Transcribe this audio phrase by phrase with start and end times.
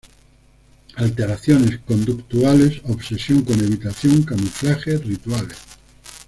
[0.95, 5.57] Alteraciones conductuales: Obsesión con evitación, camuflaje, rituales.